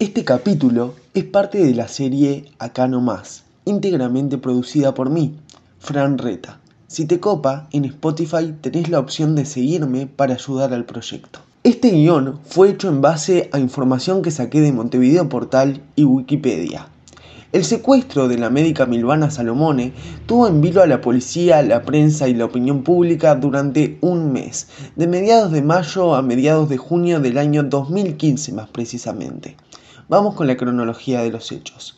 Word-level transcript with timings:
Este 0.00 0.24
capítulo 0.24 0.94
es 1.12 1.24
parte 1.24 1.62
de 1.62 1.74
la 1.74 1.86
serie 1.86 2.46
Acá 2.58 2.88
no 2.88 3.02
más, 3.02 3.44
íntegramente 3.66 4.38
producida 4.38 4.94
por 4.94 5.10
mí, 5.10 5.34
Fran 5.78 6.16
Reta. 6.16 6.58
Si 6.88 7.04
te 7.04 7.20
copa, 7.20 7.68
en 7.72 7.84
Spotify 7.84 8.54
tenés 8.62 8.88
la 8.88 8.98
opción 8.98 9.36
de 9.36 9.44
seguirme 9.44 10.06
para 10.06 10.32
ayudar 10.32 10.72
al 10.72 10.86
proyecto. 10.86 11.40
Este 11.64 11.90
guion 11.90 12.38
fue 12.46 12.70
hecho 12.70 12.88
en 12.88 13.02
base 13.02 13.50
a 13.52 13.58
información 13.58 14.22
que 14.22 14.30
saqué 14.30 14.62
de 14.62 14.72
Montevideo 14.72 15.28
Portal 15.28 15.82
y 15.96 16.04
Wikipedia. 16.04 16.88
El 17.52 17.66
secuestro 17.66 18.26
de 18.26 18.38
la 18.38 18.48
médica 18.48 18.86
Milvana 18.86 19.30
Salomone 19.30 19.92
tuvo 20.24 20.48
en 20.48 20.62
vilo 20.62 20.82
a 20.82 20.86
la 20.86 21.02
policía, 21.02 21.60
la 21.60 21.82
prensa 21.82 22.26
y 22.26 22.32
la 22.32 22.46
opinión 22.46 22.84
pública 22.84 23.34
durante 23.34 23.98
un 24.00 24.32
mes, 24.32 24.68
de 24.96 25.06
mediados 25.06 25.52
de 25.52 25.60
mayo 25.60 26.14
a 26.14 26.22
mediados 26.22 26.70
de 26.70 26.78
junio 26.78 27.20
del 27.20 27.36
año 27.36 27.64
2015 27.64 28.52
más 28.54 28.70
precisamente. 28.70 29.56
Vamos 30.10 30.34
con 30.34 30.48
la 30.48 30.56
cronología 30.56 31.22
de 31.22 31.30
los 31.30 31.52
hechos. 31.52 31.96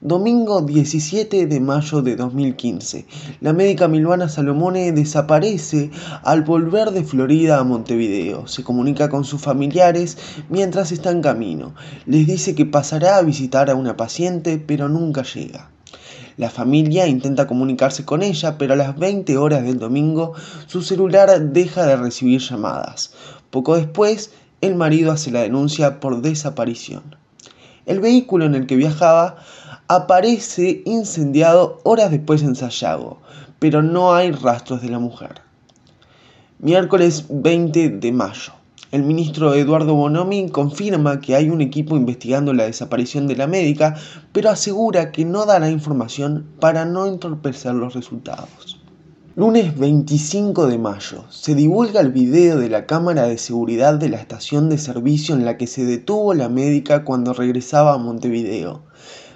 Domingo 0.00 0.62
17 0.62 1.46
de 1.46 1.60
mayo 1.60 2.02
de 2.02 2.16
2015, 2.16 3.06
la 3.40 3.52
médica 3.52 3.86
Milvana 3.86 4.28
Salomone 4.28 4.90
desaparece 4.90 5.92
al 6.24 6.42
volver 6.42 6.90
de 6.90 7.04
Florida 7.04 7.60
a 7.60 7.62
Montevideo. 7.62 8.48
Se 8.48 8.64
comunica 8.64 9.08
con 9.08 9.24
sus 9.24 9.40
familiares 9.40 10.18
mientras 10.48 10.90
está 10.90 11.12
en 11.12 11.22
camino. 11.22 11.76
Les 12.06 12.26
dice 12.26 12.56
que 12.56 12.66
pasará 12.66 13.18
a 13.18 13.22
visitar 13.22 13.70
a 13.70 13.76
una 13.76 13.96
paciente, 13.96 14.58
pero 14.58 14.88
nunca 14.88 15.22
llega. 15.22 15.70
La 16.36 16.50
familia 16.50 17.06
intenta 17.06 17.46
comunicarse 17.46 18.04
con 18.04 18.24
ella, 18.24 18.58
pero 18.58 18.74
a 18.74 18.76
las 18.76 18.98
20 18.98 19.36
horas 19.36 19.62
del 19.62 19.78
domingo 19.78 20.32
su 20.66 20.82
celular 20.82 21.30
deja 21.40 21.86
de 21.86 21.94
recibir 21.94 22.40
llamadas. 22.40 23.14
Poco 23.50 23.76
después, 23.76 24.32
el 24.60 24.74
marido 24.74 25.12
hace 25.12 25.30
la 25.30 25.42
denuncia 25.42 26.00
por 26.00 26.20
desaparición. 26.20 27.22
El 27.86 28.00
vehículo 28.00 28.46
en 28.46 28.54
el 28.54 28.66
que 28.66 28.76
viajaba 28.76 29.36
aparece 29.88 30.82
incendiado 30.86 31.80
horas 31.84 32.10
después 32.10 32.42
en 32.42 32.54
Sayago, 32.54 33.18
pero 33.58 33.82
no 33.82 34.14
hay 34.14 34.32
rastros 34.32 34.80
de 34.80 34.88
la 34.88 34.98
mujer. 34.98 35.42
Miércoles 36.58 37.26
20 37.28 37.90
de 37.90 38.12
mayo. 38.12 38.52
El 38.90 39.02
ministro 39.02 39.54
Eduardo 39.54 39.94
Bonomi 39.94 40.48
confirma 40.48 41.20
que 41.20 41.34
hay 41.34 41.50
un 41.50 41.60
equipo 41.60 41.96
investigando 41.96 42.52
la 42.54 42.64
desaparición 42.64 43.26
de 43.26 43.36
la 43.36 43.46
médica, 43.46 43.96
pero 44.32 44.50
asegura 44.50 45.10
que 45.12 45.24
no 45.24 45.46
dará 45.46 45.68
información 45.68 46.46
para 46.60 46.84
no 46.84 47.06
entorpecer 47.06 47.74
los 47.74 47.92
resultados. 47.92 48.83
Lunes 49.36 49.76
25 49.76 50.68
de 50.68 50.78
mayo. 50.78 51.24
Se 51.28 51.56
divulga 51.56 52.00
el 52.00 52.12
video 52.12 52.56
de 52.56 52.68
la 52.68 52.86
cámara 52.86 53.26
de 53.26 53.36
seguridad 53.36 53.94
de 53.94 54.08
la 54.08 54.18
estación 54.18 54.68
de 54.68 54.78
servicio 54.78 55.34
en 55.34 55.44
la 55.44 55.56
que 55.56 55.66
se 55.66 55.84
detuvo 55.84 56.34
la 56.34 56.48
médica 56.48 57.02
cuando 57.02 57.32
regresaba 57.32 57.94
a 57.94 57.98
Montevideo. 57.98 58.82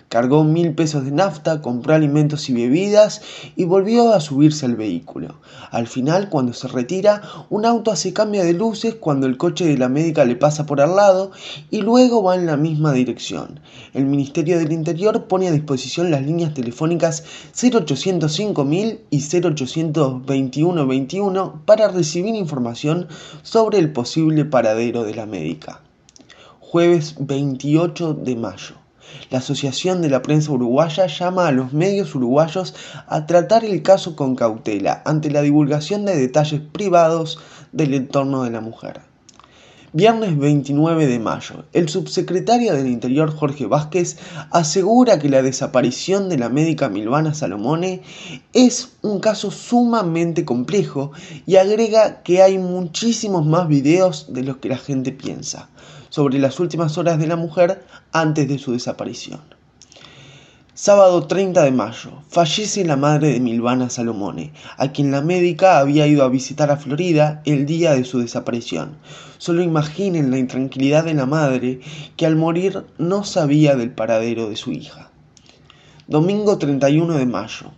Cargó 0.08 0.42
mil 0.42 0.74
pesos 0.74 1.04
de 1.04 1.10
nafta, 1.10 1.60
compró 1.60 1.94
alimentos 1.94 2.48
y 2.48 2.54
bebidas 2.54 3.20
y 3.56 3.66
volvió 3.66 4.14
a 4.14 4.20
subirse 4.20 4.64
al 4.64 4.74
vehículo. 4.74 5.34
Al 5.70 5.86
final, 5.86 6.30
cuando 6.30 6.54
se 6.54 6.66
retira, 6.66 7.20
un 7.50 7.66
auto 7.66 7.90
hace 7.90 8.14
cambio 8.14 8.42
de 8.42 8.54
luces 8.54 8.94
cuando 8.94 9.26
el 9.26 9.36
coche 9.36 9.66
de 9.66 9.76
la 9.76 9.90
médica 9.90 10.24
le 10.24 10.34
pasa 10.34 10.64
por 10.64 10.80
al 10.80 10.96
lado 10.96 11.30
y 11.70 11.82
luego 11.82 12.22
va 12.22 12.36
en 12.36 12.46
la 12.46 12.56
misma 12.56 12.92
dirección. 12.92 13.60
El 13.92 14.06
Ministerio 14.06 14.58
del 14.58 14.72
Interior 14.72 15.24
pone 15.24 15.48
a 15.48 15.52
disposición 15.52 16.10
las 16.10 16.22
líneas 16.22 16.54
telefónicas 16.54 17.24
0805.000 17.54 19.00
y 19.10 19.20
082121 19.20 21.62
para 21.66 21.88
recibir 21.88 22.34
información 22.34 23.08
sobre 23.42 23.78
el 23.78 23.92
posible 23.92 24.46
paradero 24.46 25.04
de 25.04 25.14
la 25.14 25.26
médica. 25.26 25.82
Jueves 26.60 27.14
28 27.18 28.14
de 28.14 28.36
mayo. 28.36 28.87
La 29.30 29.38
Asociación 29.38 30.02
de 30.02 30.10
la 30.10 30.22
Prensa 30.22 30.52
Uruguaya 30.52 31.06
llama 31.06 31.46
a 31.46 31.52
los 31.52 31.72
medios 31.72 32.14
uruguayos 32.14 32.74
a 33.06 33.26
tratar 33.26 33.64
el 33.64 33.82
caso 33.82 34.16
con 34.16 34.36
cautela 34.36 35.02
ante 35.04 35.30
la 35.30 35.42
divulgación 35.42 36.04
de 36.04 36.16
detalles 36.16 36.60
privados 36.60 37.38
del 37.72 37.94
entorno 37.94 38.44
de 38.44 38.50
la 38.50 38.60
mujer. 38.60 39.07
Viernes 39.94 40.36
29 40.36 41.06
de 41.06 41.18
mayo, 41.18 41.64
el 41.72 41.88
subsecretario 41.88 42.74
del 42.74 42.88
Interior 42.88 43.34
Jorge 43.34 43.64
Vázquez 43.64 44.18
asegura 44.50 45.18
que 45.18 45.30
la 45.30 45.40
desaparición 45.40 46.28
de 46.28 46.36
la 46.36 46.50
médica 46.50 46.90
Milvana 46.90 47.32
Salomone 47.32 48.02
es 48.52 48.98
un 49.00 49.18
caso 49.18 49.50
sumamente 49.50 50.44
complejo 50.44 51.12
y 51.46 51.56
agrega 51.56 52.22
que 52.22 52.42
hay 52.42 52.58
muchísimos 52.58 53.46
más 53.46 53.66
videos 53.66 54.26
de 54.28 54.42
los 54.42 54.58
que 54.58 54.68
la 54.68 54.76
gente 54.76 55.10
piensa 55.10 55.70
sobre 56.10 56.38
las 56.38 56.60
últimas 56.60 56.98
horas 56.98 57.18
de 57.18 57.26
la 57.26 57.36
mujer 57.36 57.82
antes 58.12 58.46
de 58.46 58.58
su 58.58 58.72
desaparición. 58.72 59.40
Sábado 60.80 61.26
30 61.26 61.64
de 61.64 61.72
mayo, 61.72 62.22
fallece 62.28 62.84
la 62.84 62.94
madre 62.94 63.32
de 63.32 63.40
Milvana 63.40 63.90
Salomone, 63.90 64.52
a 64.76 64.92
quien 64.92 65.10
la 65.10 65.22
médica 65.22 65.80
había 65.80 66.06
ido 66.06 66.22
a 66.22 66.28
visitar 66.28 66.70
a 66.70 66.76
Florida 66.76 67.42
el 67.44 67.66
día 67.66 67.94
de 67.94 68.04
su 68.04 68.20
desaparición. 68.20 68.96
Solo 69.38 69.64
imaginen 69.64 70.30
la 70.30 70.38
intranquilidad 70.38 71.02
de 71.02 71.14
la 71.14 71.26
madre 71.26 71.80
que 72.16 72.26
al 72.26 72.36
morir 72.36 72.84
no 72.96 73.24
sabía 73.24 73.74
del 73.74 73.90
paradero 73.90 74.48
de 74.48 74.54
su 74.54 74.70
hija. 74.70 75.10
Domingo 76.06 76.58
31 76.58 77.12
de 77.18 77.26
mayo, 77.26 77.72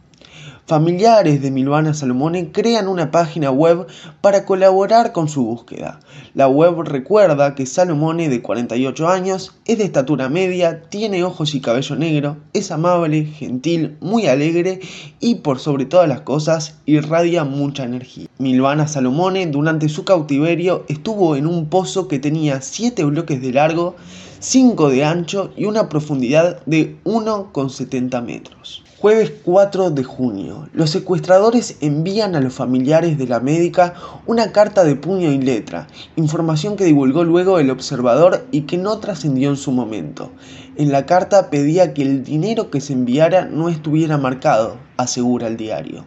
Familiares 0.71 1.43
de 1.43 1.51
Milvana 1.51 1.95
Salomone 1.95 2.53
crean 2.53 2.87
una 2.87 3.11
página 3.11 3.51
web 3.51 3.89
para 4.21 4.45
colaborar 4.45 5.11
con 5.11 5.29
su 5.29 5.45
búsqueda. 5.45 5.99
La 6.33 6.47
web 6.47 6.83
recuerda 6.83 7.57
que 7.57 7.67
Salomone, 7.67 8.29
de 8.29 8.41
48 8.41 9.09
años, 9.09 9.53
es 9.65 9.79
de 9.79 9.85
estatura 9.85 10.29
media, 10.29 10.83
tiene 10.83 11.25
ojos 11.25 11.57
y 11.57 11.61
cabello 11.61 11.97
negro, 11.97 12.37
es 12.53 12.71
amable, 12.71 13.25
gentil, 13.25 13.97
muy 13.99 14.29
alegre 14.29 14.79
y 15.19 15.35
por 15.35 15.59
sobre 15.59 15.87
todas 15.87 16.09
las 16.09 16.21
cosas 16.21 16.77
irradia 16.87 17.43
mucha 17.43 17.83
energía. 17.83 18.29
Milvana 18.39 18.87
Salomone 18.87 19.49
durante 19.49 19.89
su 19.89 20.05
cautiverio 20.05 20.85
estuvo 20.87 21.35
en 21.35 21.49
un 21.49 21.67
pozo 21.69 22.07
que 22.07 22.21
tenía 22.21 22.61
7 22.61 23.03
bloques 23.07 23.43
de 23.43 23.53
largo, 23.53 23.97
5 24.39 24.89
de 24.89 25.05
ancho 25.05 25.53
y 25.57 25.65
una 25.65 25.89
profundidad 25.89 26.65
de 26.65 26.97
1,70 27.03 28.23
metros. 28.23 28.85
Jueves 29.01 29.33
4 29.47 29.93
de 29.93 30.05
junio. 30.05 30.69
Los 30.75 30.91
secuestradores 30.91 31.79
envían 31.81 32.37
a 32.37 32.41
los 32.41 32.53
familiares 32.53 33.17
de 33.17 33.27
la 33.27 33.41
médica 33.41 33.95
una 34.27 34.53
carta 34.53 34.85
de 34.85 34.95
puño 34.95 35.33
y 35.33 35.39
letra, 35.39 35.87
información 36.17 36.77
que 36.77 36.85
divulgó 36.85 37.25
luego 37.25 37.59
el 37.59 37.71
observador 37.71 38.47
y 38.51 38.67
que 38.67 38.77
no 38.77 38.99
trascendió 38.99 39.49
en 39.49 39.57
su 39.57 39.73
momento. 39.73 40.33
En 40.77 40.93
la 40.93 41.07
carta 41.07 41.49
pedía 41.49 41.95
que 41.95 42.03
el 42.03 42.25
dinero 42.25 42.71
que 42.71 42.83
se 42.83 42.93
enviara 42.93 43.47
no 43.47 43.71
estuviera 43.71 44.19
marcado, 44.19 44.77
asegura 44.99 45.47
el 45.47 45.57
diario. 45.57 46.05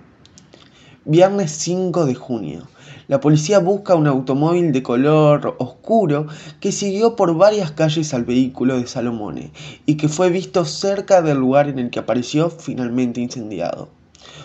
Viernes 1.04 1.52
5 1.52 2.06
de 2.06 2.14
junio. 2.14 2.68
La 3.08 3.20
policía 3.20 3.60
busca 3.60 3.96
un 3.96 4.08
automóvil 4.08 4.72
de 4.72 4.84
color 4.84 5.56
oscuro 5.60 6.28
que 6.60 6.72
siguió 6.72 7.16
por 7.16 7.36
varias 7.36 7.72
calles 7.72 8.14
al 8.14 8.24
vehículo 8.24 8.78
de 8.78 8.88
Salomone 8.88 9.52
y 9.86 9.96
que 9.96 10.08
fue 10.08 10.30
visto 10.30 10.66
cerca 10.66 11.22
del 11.22 11.38
lugar 11.38 11.68
en 11.70 11.80
el 11.80 11.90
que 11.90 12.00
apareció 12.00 12.50
finalmente 12.50 13.22
incendiado. 13.22 13.90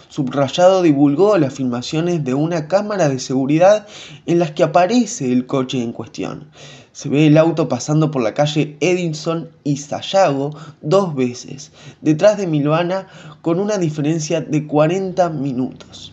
Subrayado 0.08 0.82
divulgó 0.82 1.38
las 1.38 1.54
filmaciones 1.54 2.24
de 2.24 2.34
una 2.34 2.66
cámara 2.66 3.08
de 3.08 3.18
seguridad 3.18 3.86
en 4.26 4.38
las 4.38 4.50
que 4.52 4.64
aparece 4.64 5.32
el 5.32 5.46
coche 5.46 5.82
en 5.82 5.92
cuestión. 5.92 6.48
Se 6.92 7.08
ve 7.08 7.26
el 7.26 7.38
auto 7.38 7.68
pasando 7.68 8.10
por 8.10 8.22
la 8.22 8.34
calle 8.34 8.76
Edinson 8.80 9.50
y 9.62 9.76
Sayago 9.76 10.50
dos 10.80 11.14
veces, 11.14 11.70
detrás 12.00 12.38
de 12.38 12.46
Milvana 12.46 13.06
con 13.42 13.60
una 13.60 13.78
diferencia 13.78 14.40
de 14.40 14.66
40 14.66 15.28
minutos. 15.28 16.12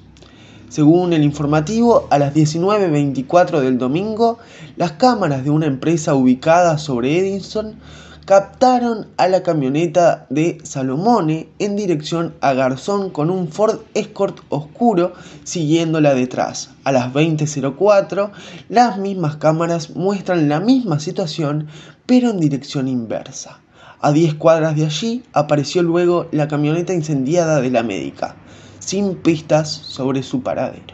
Según 0.75 1.13
el 1.13 1.23
informativo, 1.23 2.05
a 2.09 2.19
las 2.19 2.33
19.24 2.33 3.61
del 3.61 3.77
domingo, 3.77 4.39
las 4.75 4.91
cámaras 4.91 5.45
de 5.45 5.49
una 5.49 5.67
empresa 5.67 6.15
ubicada 6.15 6.77
sobre 6.79 7.17
Edison 7.17 7.75
captaron 8.25 9.07
a 9.15 9.29
la 9.29 9.41
camioneta 9.41 10.25
de 10.29 10.57
Salomone 10.63 11.47
en 11.59 11.77
dirección 11.77 12.33
a 12.41 12.51
Garzón 12.51 13.09
con 13.09 13.29
un 13.29 13.47
Ford 13.47 13.83
Escort 13.93 14.39
oscuro 14.49 15.13
siguiéndola 15.45 16.13
detrás. 16.13 16.71
A 16.83 16.91
las 16.91 17.13
20.04 17.13 18.31
las 18.67 18.97
mismas 18.97 19.37
cámaras 19.37 19.91
muestran 19.91 20.49
la 20.49 20.59
misma 20.59 20.99
situación 20.99 21.67
pero 22.05 22.31
en 22.31 22.41
dirección 22.41 22.89
inversa. 22.89 23.61
A 24.01 24.11
10 24.11 24.33
cuadras 24.33 24.75
de 24.75 24.87
allí 24.87 25.23
apareció 25.31 25.83
luego 25.83 26.27
la 26.33 26.49
camioneta 26.49 26.93
incendiada 26.93 27.61
de 27.61 27.71
la 27.71 27.81
médica 27.81 28.35
sin 28.85 29.15
pistas 29.15 29.69
sobre 29.71 30.21
su 30.21 30.43
paradero. 30.43 30.93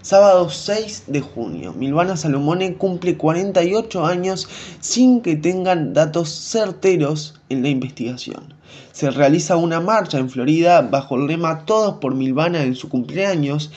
Sábado 0.00 0.48
6 0.48 1.04
de 1.08 1.20
junio, 1.20 1.74
Milvana 1.74 2.16
Salomone 2.16 2.76
cumple 2.76 3.18
48 3.18 4.06
años 4.06 4.48
sin 4.80 5.20
que 5.20 5.36
tengan 5.36 5.92
datos 5.92 6.30
certeros 6.30 7.34
en 7.50 7.62
la 7.62 7.68
investigación. 7.68 8.55
Se 8.92 9.10
realiza 9.10 9.56
una 9.56 9.80
marcha 9.80 10.18
en 10.18 10.30
Florida 10.30 10.80
bajo 10.82 11.16
el 11.16 11.26
lema 11.26 11.64
Todos 11.64 11.96
por 11.96 12.14
Milvana 12.14 12.62
en 12.62 12.74
su 12.74 12.88
cumpleaños 12.88 13.70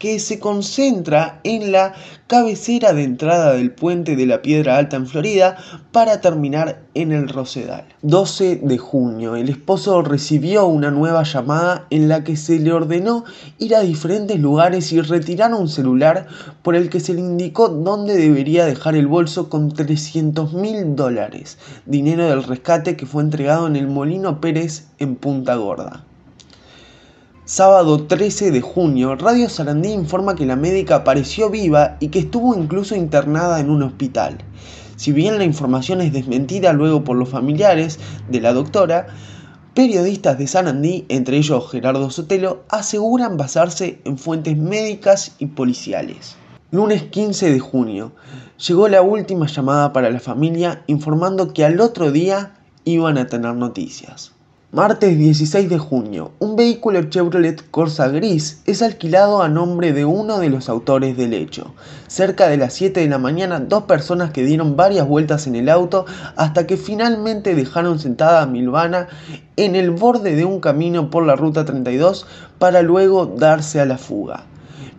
que 0.00 0.18
se 0.18 0.40
concentra 0.40 1.40
en 1.44 1.72
la 1.72 1.92
cabecera 2.26 2.94
de 2.94 3.04
entrada 3.04 3.52
del 3.52 3.70
puente 3.70 4.16
de 4.16 4.24
la 4.24 4.40
Piedra 4.40 4.78
Alta 4.78 4.96
en 4.96 5.06
Florida 5.06 5.58
para 5.92 6.22
terminar 6.22 6.80
en 6.94 7.12
el 7.12 7.28
Rosedal. 7.28 7.84
12 8.02 8.60
de 8.62 8.78
junio, 8.78 9.36
el 9.36 9.50
esposo 9.50 10.00
recibió 10.00 10.66
una 10.66 10.90
nueva 10.90 11.22
llamada 11.24 11.86
en 11.90 12.08
la 12.08 12.24
que 12.24 12.36
se 12.36 12.58
le 12.58 12.72
ordenó 12.72 13.24
ir 13.58 13.74
a 13.74 13.80
diferentes 13.80 14.40
lugares 14.40 14.90
y 14.92 15.02
retirar 15.02 15.52
un 15.52 15.68
celular 15.68 16.28
por 16.62 16.76
el 16.76 16.88
que 16.88 17.00
se 17.00 17.12
le 17.12 17.20
indicó 17.20 17.68
dónde 17.68 18.16
debería 18.16 18.64
dejar 18.64 18.96
el 18.96 19.06
bolso 19.06 19.50
con 19.50 19.70
300 19.72 20.54
mil 20.54 20.96
dólares, 20.96 21.58
dinero 21.84 22.26
del 22.26 22.44
rescate 22.44 22.96
que 22.96 23.06
fue 23.06 23.22
entregado 23.22 23.66
en 23.66 23.76
el 23.76 23.88
Molino 23.88 24.29
Pérez 24.38 24.86
en 24.98 25.16
Punta 25.16 25.56
Gorda. 25.56 26.04
Sábado 27.46 28.04
13 28.04 28.52
de 28.52 28.60
junio, 28.60 29.16
Radio 29.16 29.48
Sarandí 29.48 29.90
informa 29.90 30.36
que 30.36 30.46
la 30.46 30.54
médica 30.54 30.94
apareció 30.94 31.50
viva 31.50 31.96
y 31.98 32.08
que 32.08 32.20
estuvo 32.20 32.54
incluso 32.54 32.94
internada 32.94 33.58
en 33.58 33.70
un 33.70 33.82
hospital. 33.82 34.38
Si 34.94 35.10
bien 35.10 35.38
la 35.38 35.44
información 35.44 36.00
es 36.00 36.12
desmentida 36.12 36.72
luego 36.72 37.02
por 37.02 37.16
los 37.16 37.28
familiares 37.28 37.98
de 38.28 38.40
la 38.40 38.52
doctora, 38.52 39.08
periodistas 39.74 40.38
de 40.38 40.46
Sarandí, 40.46 41.06
entre 41.08 41.38
ellos 41.38 41.68
Gerardo 41.72 42.10
Sotelo, 42.10 42.62
aseguran 42.68 43.36
basarse 43.36 44.00
en 44.04 44.16
fuentes 44.16 44.56
médicas 44.56 45.34
y 45.38 45.46
policiales. 45.46 46.36
Lunes 46.70 47.02
15 47.02 47.50
de 47.50 47.58
junio, 47.58 48.12
llegó 48.64 48.86
la 48.86 49.02
última 49.02 49.48
llamada 49.48 49.92
para 49.92 50.10
la 50.10 50.20
familia 50.20 50.84
informando 50.86 51.52
que 51.52 51.64
al 51.64 51.80
otro 51.80 52.12
día 52.12 52.59
iban 52.84 53.18
a 53.18 53.26
tener 53.26 53.54
noticias. 53.54 54.32
Martes 54.72 55.18
16 55.18 55.68
de 55.68 55.78
junio, 55.78 56.30
un 56.38 56.54
vehículo 56.54 57.02
Chevrolet 57.02 57.60
Corsa 57.72 58.06
gris 58.06 58.62
es 58.66 58.82
alquilado 58.82 59.42
a 59.42 59.48
nombre 59.48 59.92
de 59.92 60.04
uno 60.04 60.38
de 60.38 60.48
los 60.48 60.68
autores 60.68 61.16
del 61.16 61.34
hecho. 61.34 61.74
Cerca 62.06 62.46
de 62.46 62.56
las 62.56 62.74
7 62.74 63.00
de 63.00 63.08
la 63.08 63.18
mañana, 63.18 63.58
dos 63.58 63.82
personas 63.82 64.30
que 64.30 64.44
dieron 64.44 64.76
varias 64.76 65.08
vueltas 65.08 65.48
en 65.48 65.56
el 65.56 65.68
auto 65.68 66.06
hasta 66.36 66.68
que 66.68 66.76
finalmente 66.76 67.56
dejaron 67.56 67.98
sentada 67.98 68.42
a 68.42 68.46
Milvana 68.46 69.08
en 69.56 69.74
el 69.74 69.90
borde 69.90 70.36
de 70.36 70.44
un 70.44 70.60
camino 70.60 71.10
por 71.10 71.26
la 71.26 71.34
ruta 71.34 71.64
32 71.64 72.28
para 72.60 72.82
luego 72.82 73.26
darse 73.26 73.80
a 73.80 73.86
la 73.86 73.98
fuga. 73.98 74.44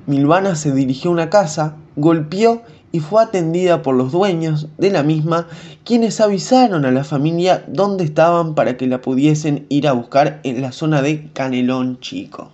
Milvana 0.06 0.57
se 0.57 0.74
dirigió 0.74 1.12
a 1.12 1.13
una 1.13 1.30
casa, 1.30 1.75
golpeó 1.95 2.62
y 2.92 3.00
fue 3.00 3.24
atendida 3.24 3.82
por 3.82 3.96
los 3.96 4.12
dueños 4.12 4.68
de 4.78 4.92
la 4.92 5.04
misma, 5.04 5.48
quienes 5.84 6.20
avisaron 6.20 6.86
a 6.86 6.92
la 6.92 7.04
familia 7.04 7.64
dónde 7.68 8.04
estaban 8.04 8.56
para 8.56 8.78
que 8.78 8.88
la 8.88 9.02
pudiesen 9.02 9.66
ir 9.70 9.88
a 9.88 9.94
buscar 9.94 10.40
en 10.44 10.62
la 10.62 10.72
zona 10.72 11.02
de 11.02 11.30
Canelón 11.34 12.00
Chico. 12.00 12.52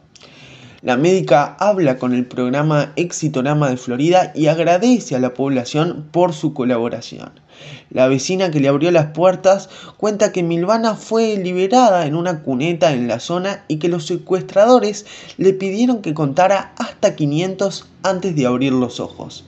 La 0.84 0.96
médica 0.96 1.58
habla 1.60 1.98
con 1.98 2.14
el 2.14 2.28
programa 2.28 2.94
Exitorama 2.96 3.70
de 3.70 3.78
Florida 3.78 4.32
y 4.36 4.46
agradece 4.46 5.16
a 5.16 5.20
la 5.20 5.34
población 5.34 6.06
por 6.12 6.34
su 6.34 6.54
colaboración. 6.54 7.32
La 7.90 8.08
vecina 8.08 8.52
que 8.52 8.60
le 8.60 8.68
abrió 8.68 8.92
las 8.92 9.08
puertas 9.08 9.70
cuenta 9.98 10.32
que 10.32 10.44
Milvana 10.44 10.94
fue 10.94 11.36
liberada 11.38 12.06
en 12.06 12.16
una 12.16 12.44
cuneta 12.44 12.94
en 12.94 13.08
la 13.08 13.20
zona 13.20 13.66
y 13.68 13.78
que 13.78 13.90
los 13.90 14.06
secuestradores 14.06 15.08
le 15.38 15.54
pidieron 15.54 16.04
que 16.04 16.14
contara 16.14 16.74
hasta 16.78 17.16
500 17.16 17.88
antes 18.04 18.36
de 18.36 18.46
abrir 18.46 18.72
los 18.72 19.00
ojos 19.00 19.46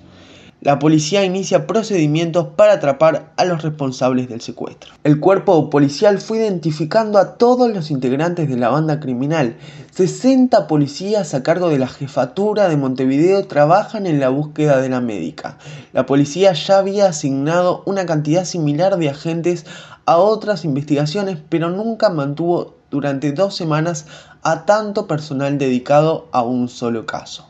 la 0.61 0.77
policía 0.77 1.23
inicia 1.23 1.67
procedimientos 1.67 2.47
para 2.57 2.73
atrapar 2.73 3.31
a 3.37 3.45
los 3.45 3.61
responsables 3.61 4.27
del 4.27 4.41
secuestro. 4.41 4.93
El 5.05 5.21
cuerpo 5.21 5.69
policial 5.69 6.19
fue 6.19 6.39
identificando 6.39 7.17
a 7.17 7.37
todos 7.37 7.73
los 7.73 7.91
integrantes 7.91 8.49
de 8.49 8.57
la 8.57 8.67
banda 8.67 8.99
criminal. 8.99 9.55
60 9.91 10.67
policías 10.67 11.33
a 11.33 11.43
cargo 11.43 11.69
de 11.69 11.79
la 11.79 11.87
jefatura 11.87 12.67
de 12.67 12.75
Montevideo 12.75 13.47
trabajan 13.47 14.05
en 14.05 14.19
la 14.19 14.27
búsqueda 14.27 14.81
de 14.81 14.89
la 14.89 14.99
médica. 14.99 15.57
La 15.93 16.05
policía 16.05 16.51
ya 16.51 16.79
había 16.79 17.07
asignado 17.07 17.81
una 17.85 18.05
cantidad 18.05 18.43
similar 18.43 18.97
de 18.97 19.09
agentes 19.09 19.65
a 20.05 20.17
otras 20.17 20.65
investigaciones, 20.65 21.37
pero 21.47 21.69
nunca 21.69 22.09
mantuvo 22.09 22.75
durante 22.91 23.31
dos 23.31 23.55
semanas 23.55 24.07
a 24.43 24.65
tanto 24.65 25.07
personal 25.07 25.57
dedicado 25.57 26.27
a 26.33 26.43
un 26.43 26.67
solo 26.67 27.05
caso. 27.05 27.49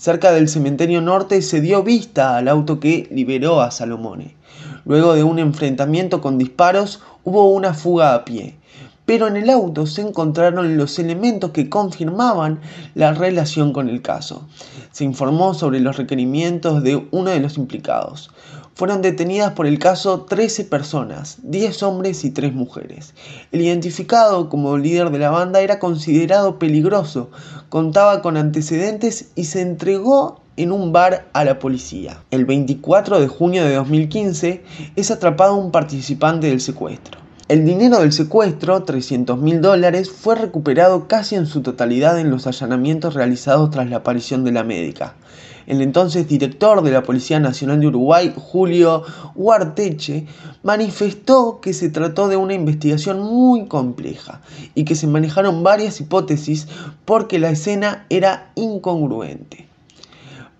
Cerca 0.00 0.32
del 0.32 0.48
cementerio 0.48 1.02
norte 1.02 1.42
se 1.42 1.60
dio 1.60 1.82
vista 1.82 2.38
al 2.38 2.48
auto 2.48 2.80
que 2.80 3.06
liberó 3.10 3.60
a 3.60 3.70
Salomone. 3.70 4.34
Luego 4.86 5.12
de 5.12 5.24
un 5.24 5.38
enfrentamiento 5.38 6.22
con 6.22 6.38
disparos 6.38 7.02
hubo 7.22 7.50
una 7.50 7.74
fuga 7.74 8.14
a 8.14 8.24
pie, 8.24 8.56
pero 9.04 9.26
en 9.26 9.36
el 9.36 9.50
auto 9.50 9.84
se 9.84 10.00
encontraron 10.00 10.78
los 10.78 10.98
elementos 10.98 11.50
que 11.50 11.68
confirmaban 11.68 12.60
la 12.94 13.12
relación 13.12 13.74
con 13.74 13.90
el 13.90 14.00
caso. 14.00 14.48
Se 14.90 15.04
informó 15.04 15.52
sobre 15.52 15.80
los 15.80 15.98
requerimientos 15.98 16.82
de 16.82 17.06
uno 17.10 17.28
de 17.28 17.40
los 17.40 17.58
implicados 17.58 18.30
fueron 18.80 19.02
detenidas 19.02 19.52
por 19.52 19.66
el 19.66 19.78
caso 19.78 20.22
13 20.22 20.64
personas, 20.64 21.36
10 21.42 21.82
hombres 21.82 22.24
y 22.24 22.30
3 22.30 22.54
mujeres. 22.54 23.12
El 23.52 23.60
identificado 23.60 24.48
como 24.48 24.78
líder 24.78 25.10
de 25.10 25.18
la 25.18 25.28
banda 25.28 25.60
era 25.60 25.78
considerado 25.78 26.58
peligroso, 26.58 27.30
contaba 27.68 28.22
con 28.22 28.38
antecedentes 28.38 29.32
y 29.34 29.44
se 29.44 29.60
entregó 29.60 30.40
en 30.56 30.72
un 30.72 30.94
bar 30.94 31.28
a 31.34 31.44
la 31.44 31.58
policía. 31.58 32.22
El 32.30 32.46
24 32.46 33.20
de 33.20 33.28
junio 33.28 33.66
de 33.66 33.74
2015 33.74 34.64
es 34.96 35.10
atrapado 35.10 35.56
un 35.56 35.72
participante 35.72 36.46
del 36.46 36.62
secuestro. 36.62 37.18
El 37.48 37.66
dinero 37.66 37.98
del 37.98 38.12
secuestro, 38.12 38.84
300 38.84 39.38
mil 39.38 39.60
dólares, 39.60 40.10
fue 40.10 40.36
recuperado 40.36 41.06
casi 41.06 41.34
en 41.34 41.44
su 41.44 41.60
totalidad 41.60 42.18
en 42.18 42.30
los 42.30 42.46
allanamientos 42.46 43.12
realizados 43.12 43.70
tras 43.72 43.90
la 43.90 43.96
aparición 43.96 44.42
de 44.42 44.52
la 44.52 44.64
médica. 44.64 45.16
El 45.70 45.82
entonces 45.82 46.26
director 46.26 46.82
de 46.82 46.90
la 46.90 47.04
Policía 47.04 47.38
Nacional 47.38 47.78
de 47.78 47.86
Uruguay, 47.86 48.34
Julio 48.36 49.04
Huarteche, 49.36 50.26
manifestó 50.64 51.60
que 51.60 51.74
se 51.74 51.90
trató 51.90 52.26
de 52.26 52.36
una 52.36 52.54
investigación 52.54 53.20
muy 53.20 53.66
compleja 53.66 54.40
y 54.74 54.82
que 54.82 54.96
se 54.96 55.06
manejaron 55.06 55.62
varias 55.62 56.00
hipótesis 56.00 56.66
porque 57.04 57.38
la 57.38 57.50
escena 57.50 58.04
era 58.10 58.50
incongruente. 58.56 59.69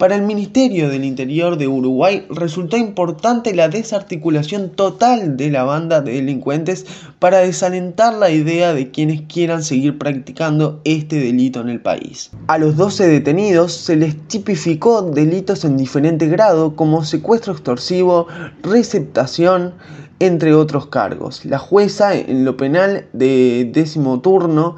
Para 0.01 0.17
el 0.17 0.23
Ministerio 0.23 0.89
del 0.89 1.05
Interior 1.05 1.59
de 1.59 1.69
Uruguay 1.69 2.25
resultó 2.31 2.79
importante 2.79 3.55
la 3.55 3.69
desarticulación 3.69 4.71
total 4.71 5.37
de 5.37 5.51
la 5.51 5.65
banda 5.65 6.01
de 6.01 6.13
delincuentes 6.13 6.87
para 7.19 7.41
desalentar 7.41 8.15
la 8.15 8.31
idea 8.31 8.73
de 8.73 8.91
quienes 8.91 9.21
quieran 9.31 9.63
seguir 9.63 9.99
practicando 9.99 10.81
este 10.85 11.17
delito 11.17 11.61
en 11.61 11.69
el 11.69 11.83
país. 11.83 12.31
A 12.47 12.57
los 12.57 12.79
12 12.79 13.09
detenidos 13.09 13.75
se 13.75 13.97
les 13.97 14.17
tipificó 14.27 15.03
delitos 15.03 15.67
en 15.67 15.77
diferente 15.77 16.29
grado 16.29 16.77
como 16.77 17.05
secuestro 17.05 17.53
extorsivo, 17.53 18.27
receptación, 18.63 19.75
entre 20.19 20.55
otros 20.55 20.87
cargos. 20.87 21.45
La 21.45 21.59
jueza 21.59 22.15
en 22.15 22.47
lo 22.47 22.57
penal 22.57 23.07
de 23.13 23.71
décimo 23.71 24.23
turno, 24.23 24.77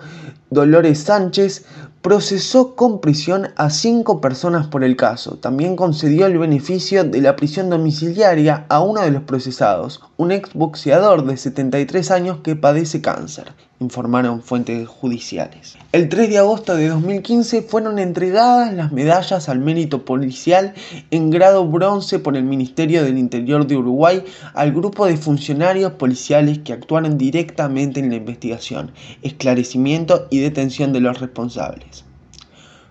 Dolores 0.51 0.99
Sánchez, 0.99 1.65
procesó 2.03 2.75
con 2.75 3.01
prisión 3.01 3.51
a 3.57 3.71
cinco 3.71 4.21
personas 4.21 4.67
por 4.67 4.83
el 4.83 4.97
caso. 4.97 5.37
También 5.37 5.77
concedió 5.77 6.27
el 6.27 6.37
beneficio 6.37 7.05
de 7.05 7.21
la 7.21 7.37
prisión 7.37 7.71
domiciliaria 7.71 8.67
a 8.69 8.81
uno 8.81 9.03
de 9.03 9.13
los 9.13 9.23
procesados, 9.23 10.03
un 10.17 10.33
exboxeador 10.33 11.25
de 11.25 11.37
73 11.37 12.11
años 12.11 12.39
que 12.43 12.57
padece 12.57 13.01
cáncer, 13.01 13.53
informaron 13.83 14.43
fuentes 14.43 14.89
judiciales. 14.89 15.77
El 15.93 16.09
3 16.09 16.31
de 16.31 16.39
agosto 16.39 16.75
de 16.75 16.89
2015 16.89 17.63
fueron 17.63 17.99
entregadas 17.99 18.73
las 18.73 18.93
medallas 18.93 19.49
al 19.49 19.59
mérito 19.59 20.05
policial 20.05 20.73
en 21.11 21.31
grado 21.31 21.67
bronce 21.67 22.19
por 22.19 22.37
el 22.37 22.45
Ministerio 22.45 23.05
del 23.05 23.19
Interior 23.19 23.67
de 23.67 23.77
Uruguay 23.77 24.25
al 24.55 24.73
grupo 24.73 25.07
de 25.07 25.17
funcionarios 25.17 25.93
policiales 25.93 26.61
que 26.61 26.73
actuaron 26.73 27.19
directamente 27.19 28.01
en 28.01 28.11
la 28.11 28.17
investigación, 28.17 28.93
esclarecimiento 29.23 30.29
y 30.31 30.39
detención 30.39 30.93
de 30.93 31.01
los 31.01 31.21
responsables. 31.21 32.05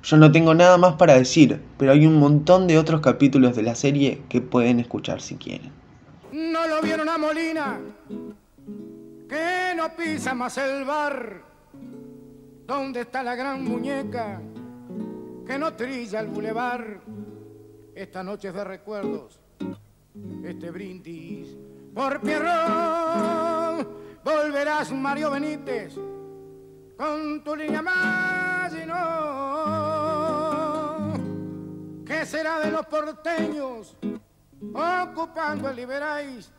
Yo 0.04 0.18
no 0.18 0.32
tengo 0.32 0.54
nada 0.54 0.78
más 0.78 0.96
para 0.96 1.14
decir, 1.14 1.62
pero 1.78 1.92
hay 1.92 2.06
un 2.06 2.16
montón 2.16 2.68
de 2.68 2.78
otros 2.78 3.02
capítulos 3.02 3.56
de 3.56 3.64
la 3.64 3.76
serie 3.76 4.22
que 4.30 4.42
pueden 4.42 4.80
escuchar 4.80 5.22
si 5.22 5.36
quieren. 5.36 5.72
No 6.32 6.68
lo 6.68 6.82
vieron 6.82 7.08
a 7.08 7.18
Molina, 7.18 7.80
que 9.32 9.74
no 9.78 9.96
pisa 9.96 10.34
más 10.34 10.58
el 10.58 10.84
bar. 10.84 11.42
¿Dónde 12.68 13.00
está 13.02 13.24
la 13.24 13.34
gran 13.34 13.64
muñeca 13.64 14.42
que 15.48 15.58
no 15.58 15.74
trilla 15.74 16.20
el 16.20 16.28
bulevar? 16.28 17.00
Esta 17.96 18.24
noche 18.24 18.50
es 18.50 18.54
de 18.54 18.64
recuerdos, 18.66 19.40
este 20.44 20.70
brindis 20.70 21.56
por 21.96 22.20
Pierrón. 22.20 23.88
Volverás 24.22 24.92
Mario 24.92 25.32
Benítez 25.32 25.96
con 26.98 27.42
tu 27.42 27.56
línea 27.56 27.82
más 27.82 28.74
y 28.74 28.86
no. 28.86 29.62
¿Qué 32.06 32.26
será 32.26 32.60
de 32.60 32.70
los 32.70 32.86
porteños 32.86 33.96
ocupando 34.74 35.70
el 35.70 35.76
Liberáis? 35.78 36.50